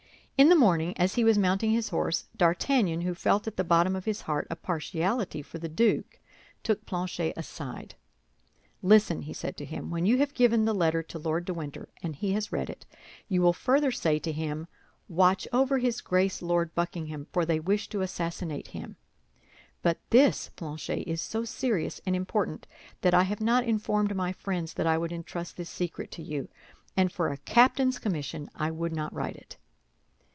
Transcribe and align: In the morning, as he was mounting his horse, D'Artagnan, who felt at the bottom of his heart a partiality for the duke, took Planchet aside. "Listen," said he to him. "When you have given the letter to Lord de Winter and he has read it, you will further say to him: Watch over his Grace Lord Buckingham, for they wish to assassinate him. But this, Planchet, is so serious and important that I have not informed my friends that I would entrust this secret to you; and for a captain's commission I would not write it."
In 0.37 0.49
the 0.49 0.55
morning, 0.55 0.97
as 0.97 1.13
he 1.13 1.23
was 1.23 1.37
mounting 1.37 1.69
his 1.69 1.89
horse, 1.89 2.25
D'Artagnan, 2.35 3.01
who 3.01 3.13
felt 3.13 3.45
at 3.45 3.57
the 3.57 3.63
bottom 3.63 3.95
of 3.95 4.05
his 4.05 4.21
heart 4.21 4.47
a 4.49 4.55
partiality 4.55 5.43
for 5.43 5.59
the 5.59 5.69
duke, 5.69 6.19
took 6.63 6.83
Planchet 6.87 7.33
aside. 7.37 7.93
"Listen," 8.81 9.31
said 9.35 9.53
he 9.53 9.57
to 9.57 9.65
him. 9.69 9.91
"When 9.91 10.07
you 10.07 10.17
have 10.17 10.33
given 10.33 10.65
the 10.65 10.73
letter 10.73 11.03
to 11.03 11.19
Lord 11.19 11.45
de 11.45 11.53
Winter 11.53 11.89
and 12.01 12.15
he 12.15 12.31
has 12.33 12.51
read 12.51 12.71
it, 12.71 12.87
you 13.29 13.39
will 13.39 13.53
further 13.53 13.91
say 13.91 14.17
to 14.17 14.31
him: 14.31 14.65
Watch 15.07 15.47
over 15.53 15.77
his 15.77 16.01
Grace 16.01 16.41
Lord 16.41 16.73
Buckingham, 16.73 17.27
for 17.31 17.45
they 17.45 17.59
wish 17.59 17.87
to 17.89 18.01
assassinate 18.01 18.69
him. 18.69 18.95
But 19.83 19.99
this, 20.09 20.49
Planchet, 20.55 21.07
is 21.07 21.21
so 21.21 21.45
serious 21.45 22.01
and 22.03 22.15
important 22.15 22.65
that 23.01 23.13
I 23.13 23.23
have 23.25 23.41
not 23.41 23.63
informed 23.63 24.15
my 24.15 24.33
friends 24.33 24.73
that 24.73 24.87
I 24.87 24.97
would 24.97 25.11
entrust 25.11 25.55
this 25.55 25.69
secret 25.69 26.09
to 26.13 26.23
you; 26.23 26.49
and 26.97 27.11
for 27.11 27.27
a 27.29 27.37
captain's 27.37 27.99
commission 27.99 28.49
I 28.55 28.71
would 28.71 28.95
not 28.95 29.13
write 29.13 29.35
it." 29.35 29.57